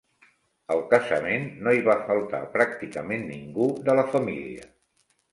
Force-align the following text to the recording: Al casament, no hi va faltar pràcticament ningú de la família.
Al 0.75 0.79
casament, 0.93 1.43
no 1.67 1.73
hi 1.79 1.83
va 1.87 1.95
faltar 2.07 2.39
pràcticament 2.55 3.27
ningú 3.33 3.67
de 3.91 3.95
la 3.99 4.07
família. 4.15 4.65